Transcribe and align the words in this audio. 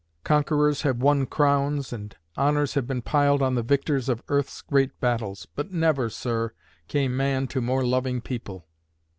Conquerors 0.23 0.81
have 0.81 0.97
won 0.97 1.27
crowns, 1.27 1.93
and 1.93 2.15
honors 2.35 2.73
have 2.73 2.87
been 2.87 3.03
piled 3.03 3.43
on 3.43 3.53
the 3.53 3.61
victors 3.61 4.09
of 4.09 4.23
earth's 4.29 4.63
great 4.63 4.99
battles, 4.99 5.45
but 5.53 5.71
never, 5.71 6.09
sir, 6.09 6.53
came 6.87 7.15
man 7.15 7.45
to 7.45 7.61
more 7.61 7.85
loving 7.85 8.19
people. 8.19 8.65